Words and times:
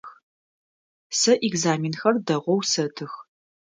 Сэ 1.19 1.33
экзаменхэр 1.47 2.15
дэгъоу 2.25 2.61
сэтых. 2.71 3.11